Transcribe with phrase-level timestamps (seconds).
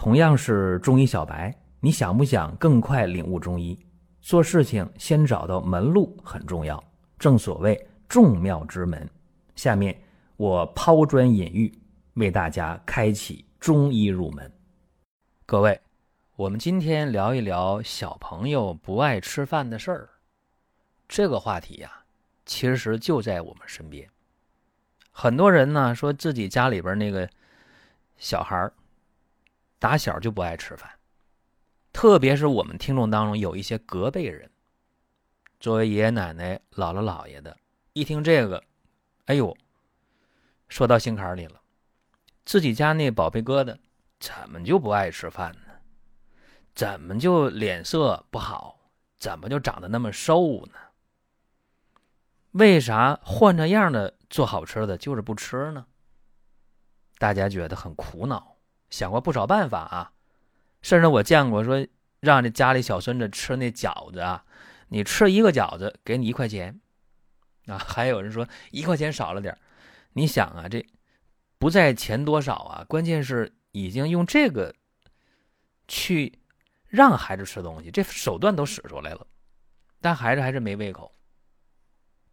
[0.00, 3.78] 同样是中医小白，你想不想更快领悟中医？
[4.22, 6.82] 做事情先找到门路很重要，
[7.18, 9.06] 正所谓众妙之门。
[9.56, 9.94] 下面
[10.38, 11.70] 我抛砖引玉，
[12.14, 14.50] 为大家开启中医入门。
[15.44, 15.78] 各位，
[16.34, 20.08] 我们今天聊一聊小朋友不爱吃饭的事儿。
[21.08, 21.92] 这个话题呀，
[22.46, 24.08] 其实就在我们身边。
[25.10, 27.28] 很多人呢说自己家里边那个
[28.16, 28.72] 小孩儿。
[29.80, 30.88] 打小就不爱吃饭，
[31.92, 34.48] 特别是我们听众当中有一些隔辈人，
[35.58, 37.56] 作为爷爷奶奶、姥姥姥爷的，
[37.94, 38.62] 一听这个，
[39.24, 39.56] 哎呦，
[40.68, 41.60] 说到心坎里了。
[42.44, 43.76] 自己家那宝贝疙瘩
[44.18, 45.72] 怎么就不爱吃饭呢？
[46.74, 48.78] 怎么就脸色不好？
[49.16, 50.74] 怎么就长得那么瘦呢？
[52.52, 55.86] 为啥换着样的做好吃的，就是不吃呢？
[57.18, 58.49] 大家觉得很苦恼。
[58.90, 60.12] 想过不少办法啊，
[60.82, 61.86] 甚至我见过说
[62.20, 64.44] 让这家里小孙子吃那饺子啊，
[64.88, 66.80] 你吃一个饺子给你一块钱，
[67.66, 69.56] 啊，还有人说一块钱少了点
[70.12, 70.84] 你想啊，这
[71.58, 74.74] 不在钱多少啊，关键是已经用这个
[75.86, 76.38] 去
[76.88, 79.26] 让孩子吃东西，这手段都使出来了，
[80.00, 81.14] 但孩子还是没胃口，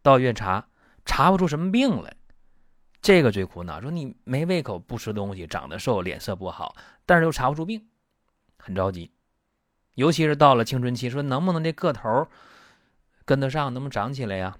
[0.02, 0.68] 到医院查
[1.04, 2.16] 查不出什么病来。
[3.00, 6.74] 这个最苦恼，说你没胃口，不吃东西，长得瘦，脸色不好，
[7.06, 7.88] 但是又查不出病，
[8.58, 9.12] 很着急。
[9.94, 12.28] 尤其是到了青春期，说能不能这个头
[13.24, 14.58] 跟得上，能不能长起来呀？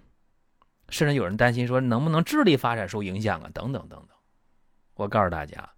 [0.88, 3.50] 甚至有人担心说能不能智力发展受影响啊？
[3.52, 4.16] 等等等等。
[4.94, 5.70] 我告诉大家，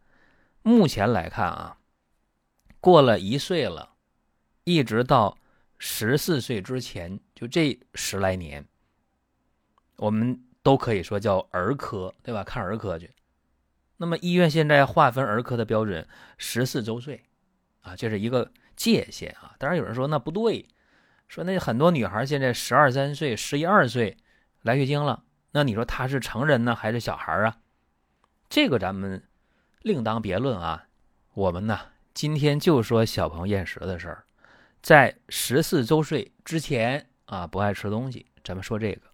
[0.63, 1.79] 目前来看啊，
[2.79, 3.95] 过了一岁了，
[4.65, 5.37] 一直到
[5.79, 8.69] 十四岁之前，就这十来年，
[9.97, 10.45] 我们。
[10.71, 12.45] 都可以说叫儿科，对吧？
[12.45, 13.11] 看儿科去。
[13.97, 16.07] 那么医院现在划分儿科的标准，
[16.39, 17.25] 十四周岁，
[17.81, 19.57] 啊，这是一个界限啊。
[19.59, 20.69] 当然有人说那不对，
[21.27, 24.17] 说那很多女孩现在十二三岁、十一二岁
[24.63, 27.57] 来月经了，那你说她是成人呢还是小孩啊？
[28.49, 29.25] 这个咱们
[29.83, 30.87] 另当别论啊。
[31.35, 31.81] 我们呢
[32.15, 34.25] 今天就说小朋友厌食的事儿，
[34.81, 39.10] 在十四周岁之前啊不爱吃东西，咱们说这个。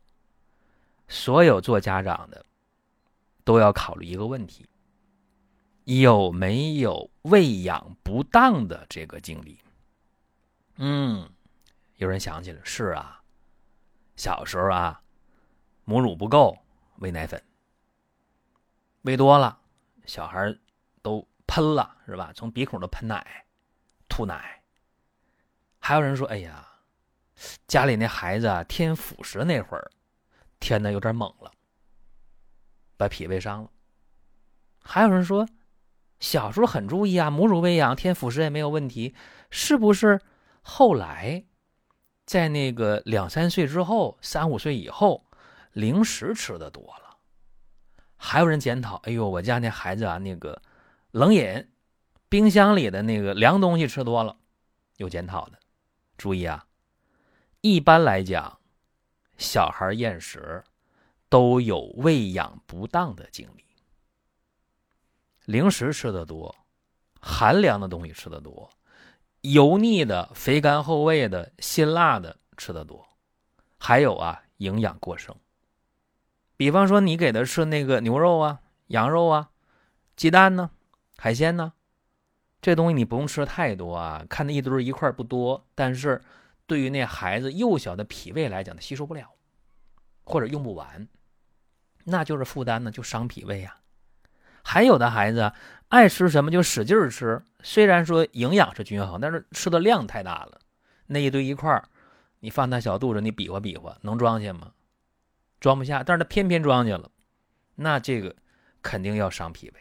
[1.08, 2.44] 所有做家长的
[3.44, 4.68] 都要考虑一个问题：
[5.84, 9.58] 有没有喂养不当的这个经历？
[10.76, 11.30] 嗯，
[11.96, 13.22] 有人想起来，是啊，
[14.16, 15.00] 小时候啊，
[15.84, 16.58] 母乳不够，
[16.96, 17.42] 喂奶粉，
[19.02, 19.58] 喂多了，
[20.04, 20.54] 小孩
[21.02, 22.32] 都喷了，是吧？
[22.34, 23.46] 从鼻孔都喷奶、
[24.08, 24.62] 吐奶。
[25.78, 26.66] 还有人说：“哎呀，
[27.68, 29.90] 家里那孩子啊，添辅食那会儿。”
[30.60, 31.52] 添的有点猛了，
[32.96, 33.70] 把脾胃伤了。
[34.82, 35.48] 还有人说，
[36.20, 39.14] 小时候很注意啊，母乳喂养添辅食也没有问题，
[39.50, 40.20] 是不是？
[40.62, 41.44] 后来，
[42.24, 45.26] 在那个两三岁之后，三五岁以后，
[45.72, 47.16] 零食吃的多了。
[48.16, 50.62] 还有人检讨，哎呦，我家那孩子啊，那个
[51.10, 51.68] 冷饮，
[52.28, 54.36] 冰箱里的那个凉东西吃多了，
[54.96, 55.58] 有检讨的。
[56.16, 56.66] 注意啊，
[57.60, 58.58] 一般来讲。
[59.38, 60.64] 小孩厌食
[61.28, 63.64] 都有喂养不当的经历，
[65.44, 66.54] 零食吃的多，
[67.20, 68.70] 寒凉的东西吃的多，
[69.42, 73.06] 油腻的、肥甘厚味的、辛辣的吃的多，
[73.78, 75.34] 还有啊，营养过剩。
[76.56, 79.50] 比方说，你给他吃那个牛肉啊、羊肉啊、
[80.16, 80.70] 鸡蛋呢、
[81.18, 81.74] 海鲜呢，
[82.62, 86.22] 这东西你不用吃太多啊，看那一堆一块不多，但是。
[86.66, 89.30] 对于那孩子幼小的脾胃来讲，他吸收不了，
[90.24, 91.06] 或者用不完，
[92.04, 93.76] 那就是负担呢，就伤脾胃呀。
[94.62, 95.52] 还有的孩子
[95.88, 100.58] 爱吃什么就使劲吃，虽然说营养是均衡，但是吃的量太大了，
[101.06, 101.80] 那一堆一块
[102.40, 104.72] 你放他小肚子，你比划比划，能装下吗？
[105.60, 107.08] 装不下，但是他偏偏装下了，
[107.76, 108.34] 那这个
[108.82, 109.80] 肯定要伤脾胃。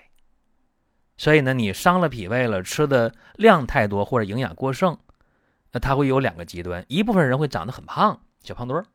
[1.18, 4.98] 所以呢，你伤了脾胃了，吃的量太多或者营养过剩。
[5.76, 8.86] 那他会有两个极端，一部分人会长得很胖，小胖墩儿，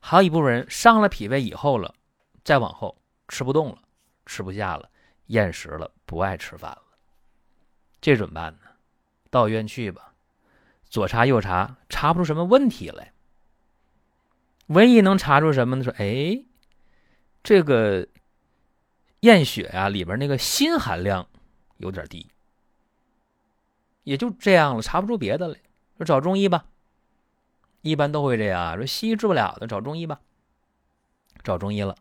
[0.00, 1.94] 还有一部分人伤了脾胃以后了，
[2.42, 2.96] 再往后
[3.28, 3.78] 吃不动了，
[4.24, 4.88] 吃不下了，
[5.26, 6.82] 厌食了，不爱吃饭了，
[8.00, 8.60] 这怎么办呢？
[9.28, 10.14] 到医院去吧，
[10.86, 13.12] 左查右查，查不出什么问题来。
[14.68, 15.84] 唯一能查出什么呢？
[15.84, 16.42] 说，哎，
[17.42, 18.08] 这个
[19.20, 21.28] 验血呀，里边那个锌含量
[21.76, 22.30] 有点低，
[24.04, 25.58] 也就这样了，查不出别的来。
[26.00, 26.64] 说找中医吧，
[27.82, 28.74] 一般都会这样。
[28.76, 30.20] 说西医治不了的，找中医吧。
[31.44, 31.94] 找中医了，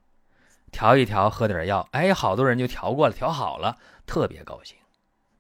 [0.71, 4.77] 调一调，喝点药，哎，好多人就调过了，调好了，特别高兴。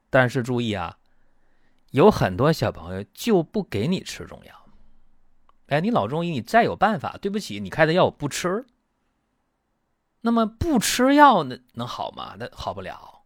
[0.09, 0.97] 但是注意啊，
[1.91, 4.65] 有很多小朋友就不给你吃中药。
[5.67, 8.65] 哎，你老中医，你再有办法，对不起，你开的药我不吃。
[10.21, 12.35] 那么不吃药那能好吗？
[12.37, 13.23] 那好不了。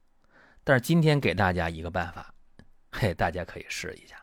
[0.64, 2.34] 但是今天给大家一个办法，
[2.92, 4.23] 嘿，大家可以试一下，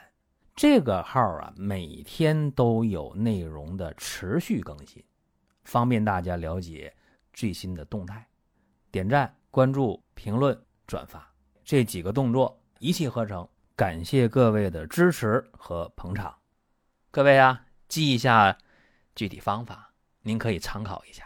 [0.61, 5.03] 这个号啊，每天都有内容的持续更新，
[5.63, 6.95] 方便大家了解
[7.33, 8.23] 最新的动态。
[8.91, 10.55] 点赞、关注、评论、
[10.85, 11.27] 转发
[11.63, 13.49] 这几个动作一气呵成。
[13.75, 16.37] 感谢各位的支持和捧场。
[17.09, 18.55] 各位啊，记一下。
[19.15, 19.91] 具体方法
[20.21, 21.25] 您可以参考一下，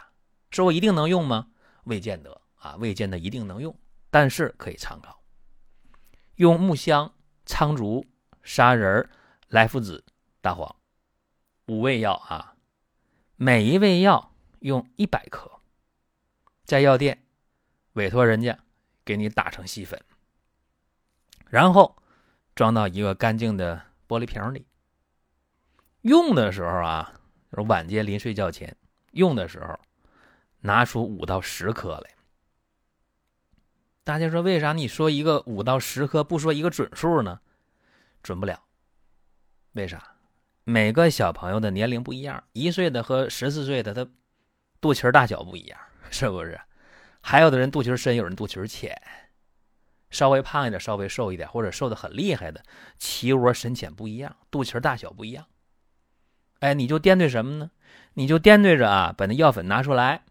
[0.50, 1.48] 说我一定能用吗？
[1.84, 3.78] 未见得啊，未见得一定能用，
[4.08, 5.22] 但是可以参考。
[6.36, 7.12] 用木香、
[7.44, 8.02] 苍竹、
[8.42, 9.06] 砂仁、
[9.48, 10.04] 莱菔子、
[10.40, 10.76] 大黄
[11.66, 12.56] 五味药啊，
[13.36, 15.60] 每一味药用一百克，
[16.64, 17.24] 在药店
[17.92, 18.58] 委托人家
[19.04, 20.00] 给你打成细粉，
[21.48, 21.96] 然后
[22.54, 24.66] 装到一个干净的玻璃瓶里。
[26.02, 27.12] 用的时候啊。
[27.68, 28.76] 晚间临睡觉前
[29.12, 29.80] 用的时候，
[30.60, 32.10] 拿出五到十颗来。
[34.04, 37.40] 大家说为啥你说一个五到十颗，不说一个准数呢？
[38.22, 38.65] 准不了。
[39.76, 40.02] 为啥？
[40.64, 44.08] 每个小朋友的年龄不一样，一岁的和十四岁的他
[44.80, 45.78] 肚脐大小不一样，
[46.10, 46.58] 是不是？
[47.20, 49.00] 还有的人肚脐深，有人肚脐浅，
[50.10, 52.62] 稍微胖一点，稍微瘦一点，或者瘦的很厉害的，
[52.98, 55.46] 脐窝深浅不一样，肚脐大小不一样。
[56.60, 57.70] 哎，你就掂对什么呢？
[58.14, 60.24] 你就掂对着啊，把那药粉拿出来，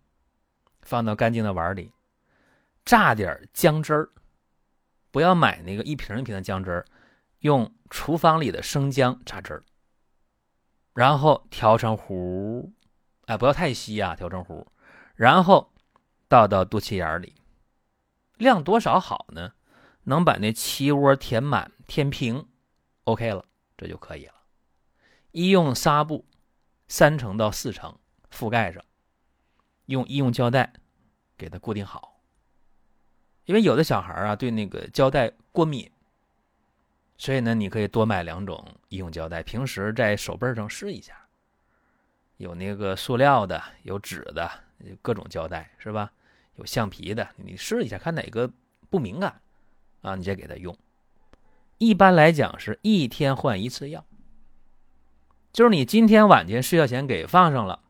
[0.81, 1.91] 放到干净的碗里，
[2.83, 4.09] 榨点姜汁儿，
[5.11, 6.85] 不要买那个一瓶一瓶的姜汁儿，
[7.45, 9.63] 用厨房里的生姜榨汁儿，
[10.95, 12.73] 然后调成糊，
[13.27, 14.65] 哎，不要太稀啊，调成糊，
[15.13, 15.71] 然后
[16.27, 17.35] 倒到肚脐眼里，
[18.37, 19.53] 量多少好呢？
[20.05, 22.47] 能把那脐窝填满、填平
[23.03, 23.45] ，OK 了，
[23.77, 24.33] 这就可以了。
[25.29, 26.25] 医用纱布，
[26.87, 27.95] 三层到四层
[28.31, 28.83] 覆盖上，
[29.85, 30.73] 用医用胶带
[31.37, 32.23] 给它固定好。
[33.45, 35.91] 因为有的小孩啊对那个胶带过敏，
[37.17, 41.13] 所以呢，你可以多买两种医用胶带，平时在手背上试一下。
[42.37, 44.49] 有那个塑料的，有纸的，
[45.01, 46.11] 各种胶带是吧？
[46.55, 48.51] 有橡皮的，你试一下，看哪个
[48.89, 49.41] 不敏感
[50.01, 50.77] 啊，你再给他用。
[51.77, 54.05] 一般来讲是一天换一次药。
[55.53, 57.81] 就是你今天晚间睡觉前给放上了，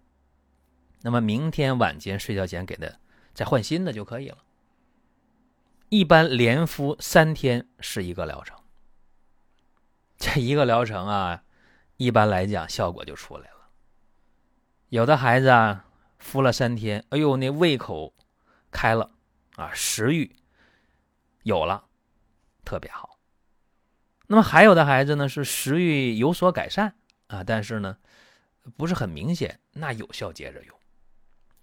[1.02, 2.88] 那么明天晚间睡觉前给他
[3.34, 4.38] 再换新的就可以了。
[5.90, 8.56] 一般连敷三天是一个疗程，
[10.18, 11.44] 这一个疗程啊，
[11.98, 13.70] 一般来讲效果就出来了。
[14.90, 15.86] 有的孩子啊，
[16.20, 18.14] 敷了三天，哎呦，那胃口
[18.72, 19.12] 开了
[19.56, 20.36] 啊，食欲
[21.44, 21.86] 有了，
[22.64, 23.18] 特别好。
[24.28, 26.96] 那么还有的孩子呢，是食欲有所改善。
[27.28, 27.98] 啊，但是呢，
[28.78, 30.78] 不是很明显，那有效接着用。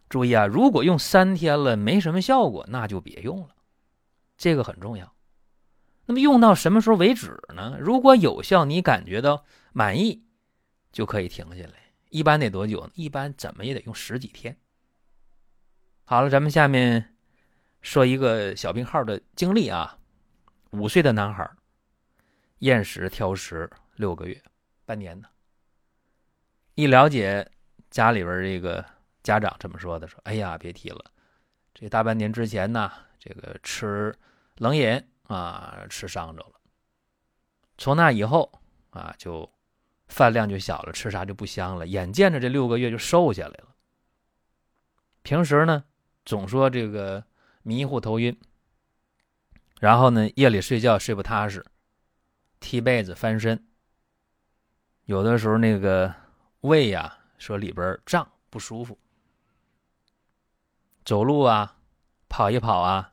[0.09, 3.55] 注意啊，如果用三天了没什么效果，那就别用了，
[4.37, 5.15] 这个很重要。
[6.07, 7.77] 那么用到什么时候为止呢？
[7.81, 10.25] 如果有效，你感觉到满意，
[10.91, 11.75] 就可以停下来。
[12.11, 12.91] 一般得多久？
[12.95, 14.57] 一般怎么也得用十几天。
[16.05, 17.15] 好了，咱们下面
[17.81, 19.99] 说一个小病号的经历啊。
[20.73, 21.49] 五岁的男孩，
[22.61, 24.43] 厌食挑食六个月，
[24.85, 25.29] 半年呢。
[26.75, 27.47] 一了解
[27.91, 28.85] 家里边这个
[29.23, 31.05] 家长这么说的，说：“哎呀，别提了，
[31.75, 34.15] 这大半年之前呢，这个吃
[34.57, 36.53] 冷饮啊，吃伤着了。
[37.79, 38.53] 从那以后
[38.91, 39.51] 啊，就
[40.09, 41.87] 饭量就小了，吃啥就不香了。
[41.87, 43.75] 眼见着这六个月就瘦下来了。
[45.23, 45.85] 平时呢，
[46.25, 47.25] 总说这个
[47.63, 48.39] 迷糊头晕，
[49.81, 51.65] 然后呢，夜里睡觉睡不踏实，
[52.61, 53.67] 踢被子翻身，
[55.05, 56.15] 有的时候那个。”
[56.63, 58.97] 胃呀，说里边胀不舒服，
[61.05, 61.77] 走路啊，
[62.29, 63.12] 跑一跑啊，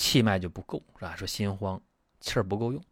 [0.00, 1.14] 气脉就不够，是吧？
[1.14, 1.78] 说心慌，
[2.20, 2.82] 气儿不够用。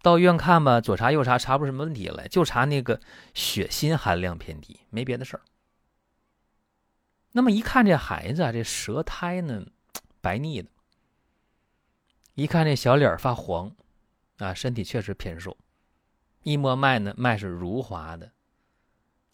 [0.00, 3.00] 到医院看吧，左查右查，查不出什么问题来，就查那个
[3.34, 5.42] 血锌含量偏低，没别的事儿。
[7.32, 9.66] 那么一看这孩子啊，这舌苔呢
[10.20, 10.70] 白腻的，
[12.34, 13.74] 一看这小脸发黄，
[14.38, 15.56] 啊，身体确实偏瘦。
[16.44, 18.30] 一摸脉呢，脉是如滑的，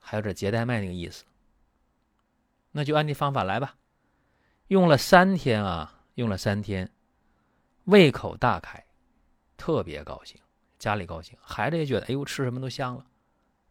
[0.00, 1.26] 还有点结带脉那个意思。
[2.72, 3.76] 那就按这方法来吧。
[4.68, 6.90] 用了三天啊，用了三天，
[7.84, 8.84] 胃口大开，
[9.56, 10.36] 特别高兴，
[10.76, 13.06] 家里高兴，孩子也觉得哎呦吃什么都香了。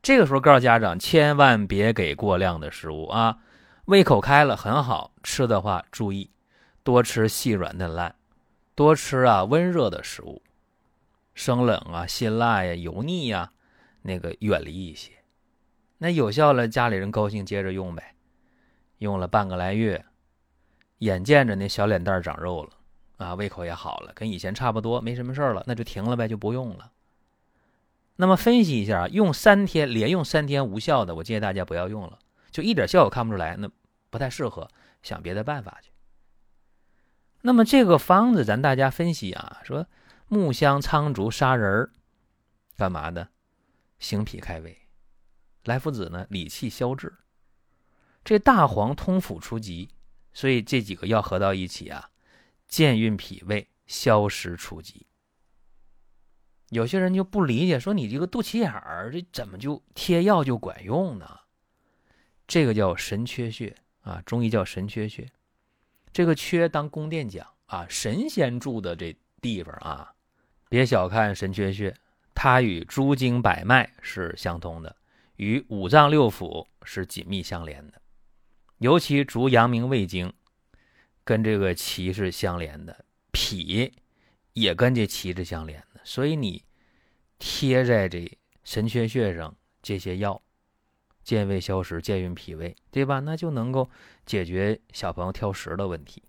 [0.02, 3.38] 这个时候告诉家长，千万别给过量的食物啊。
[3.84, 6.32] 胃口开了很好，吃的话注意
[6.84, 8.16] 多吃细软嫩烂，
[8.76, 10.42] 多吃啊温热的食物，
[11.34, 13.52] 生冷啊、辛辣呀、油腻呀，
[14.04, 15.12] 那个远离一些。
[15.98, 18.16] 那有效了，家里人高兴，接着用呗。
[19.00, 20.06] 用了半个来月。
[21.00, 22.72] 眼见着那小脸蛋长肉了，
[23.18, 26.92] 啊，胃口也好了，跟以前差不多，没什么事了，那就停了呗，就不用了。
[28.16, 32.18] 那么分析一下，用三天连用三天无效的，我建议大家不要用了，
[32.50, 33.70] 就一点效果看不出来，那
[34.10, 34.68] 不太适合，
[35.04, 35.92] 想别的办法去。
[37.42, 39.86] 那么这个方子，咱大家分析啊，说
[40.28, 41.92] 木香、苍竹、砂仁儿，
[42.76, 43.30] 干嘛的？
[44.00, 44.76] 行脾开胃，
[45.66, 47.14] 莱菔子呢，理气消滞，
[48.24, 49.90] 这大黄通腑除疾。
[50.38, 52.12] 所以这几个药合到一起啊，
[52.68, 55.08] 健运脾胃，消食除积。
[56.70, 61.28] 有些人就不理解，说你这个肚脐眼儿这怎么就贴药就管用呢？
[62.46, 65.28] 这个叫神阙穴啊，中医叫神阙穴。
[66.14, 70.14] 这个阙当宫殿讲啊，神仙住的这地方啊，
[70.70, 71.92] 别小看神阙穴，
[72.36, 74.96] 它与诸经百脉是相通的，
[75.38, 78.00] 与五脏六腑是紧密相连的。
[78.80, 80.32] 尤其足阳明胃经，
[81.24, 83.92] 跟这个脐是相连的，脾
[84.54, 86.64] 也跟这脐是相连的，所以你
[87.40, 88.32] 贴在这
[88.64, 90.42] 神阙穴上这些药，
[91.24, 93.20] 健胃消食、健运脾胃，对吧？
[93.20, 93.90] 那就能够
[94.26, 96.24] 解决小朋友挑食的问题。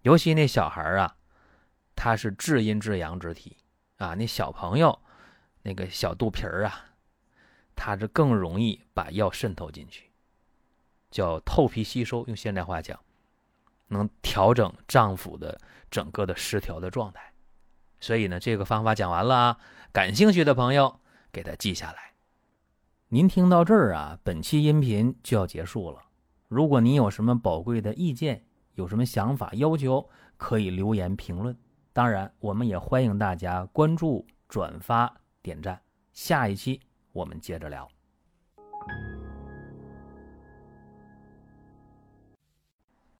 [0.00, 1.16] 尤其那小孩啊，
[1.94, 3.58] 他是至阴至阳之体
[3.96, 4.98] 啊，那小朋友
[5.62, 6.94] 那个小肚皮儿啊，
[7.74, 10.10] 他是更容易把药渗透进去。
[11.16, 13.00] 叫透皮吸收，用现代话讲，
[13.88, 15.58] 能调整脏腑的
[15.90, 17.32] 整个的失调的状态。
[18.00, 19.56] 所以呢，这个方法讲完了，
[19.92, 21.00] 感兴趣的朋友
[21.32, 22.12] 给他记下来。
[23.08, 26.02] 您听到这儿啊，本期音频就要结束了。
[26.48, 28.44] 如果您有什么宝贵的意见，
[28.74, 30.06] 有什么想法要求，
[30.36, 31.56] 可以留言评论。
[31.94, 35.80] 当然，我们也欢迎大家关注、转发、点赞。
[36.12, 36.78] 下一期
[37.12, 37.88] 我们接着聊。